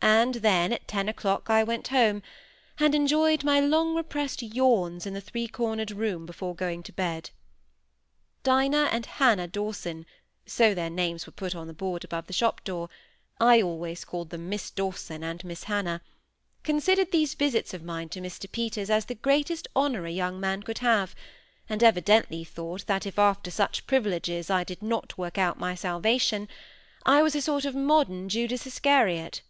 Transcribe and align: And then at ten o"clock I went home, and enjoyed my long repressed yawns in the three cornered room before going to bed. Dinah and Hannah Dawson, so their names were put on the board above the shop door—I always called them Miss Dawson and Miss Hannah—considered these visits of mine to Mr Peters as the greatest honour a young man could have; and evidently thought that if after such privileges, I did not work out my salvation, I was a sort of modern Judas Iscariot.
And 0.00 0.36
then 0.36 0.72
at 0.72 0.88
ten 0.88 1.08
o"clock 1.08 1.48
I 1.50 1.62
went 1.62 1.88
home, 1.88 2.22
and 2.80 2.94
enjoyed 2.94 3.44
my 3.44 3.60
long 3.60 3.94
repressed 3.94 4.42
yawns 4.42 5.06
in 5.06 5.14
the 5.14 5.20
three 5.20 5.46
cornered 5.46 5.90
room 5.92 6.26
before 6.26 6.54
going 6.56 6.82
to 6.84 6.92
bed. 6.92 7.30
Dinah 8.42 8.88
and 8.90 9.04
Hannah 9.06 9.46
Dawson, 9.46 10.06
so 10.46 10.74
their 10.74 10.90
names 10.90 11.26
were 11.26 11.32
put 11.32 11.54
on 11.54 11.66
the 11.66 11.74
board 11.74 12.04
above 12.04 12.26
the 12.26 12.32
shop 12.32 12.64
door—I 12.64 13.60
always 13.62 14.04
called 14.04 14.30
them 14.30 14.48
Miss 14.48 14.70
Dawson 14.70 15.22
and 15.22 15.44
Miss 15.44 15.64
Hannah—considered 15.64 17.12
these 17.12 17.34
visits 17.34 17.72
of 17.72 17.84
mine 17.84 18.08
to 18.08 18.20
Mr 18.20 18.50
Peters 18.50 18.90
as 18.90 19.04
the 19.04 19.14
greatest 19.14 19.68
honour 19.76 20.04
a 20.04 20.10
young 20.10 20.40
man 20.40 20.62
could 20.64 20.78
have; 20.78 21.14
and 21.68 21.82
evidently 21.82 22.44
thought 22.44 22.86
that 22.86 23.06
if 23.06 23.18
after 23.20 23.50
such 23.52 23.86
privileges, 23.86 24.50
I 24.50 24.64
did 24.64 24.82
not 24.82 25.16
work 25.18 25.38
out 25.38 25.60
my 25.60 25.74
salvation, 25.76 26.48
I 27.06 27.22
was 27.22 27.36
a 27.36 27.42
sort 27.42 27.64
of 27.64 27.74
modern 27.74 28.28
Judas 28.28 28.66
Iscariot. 28.66 29.42